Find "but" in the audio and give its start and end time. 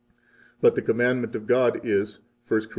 0.61-0.73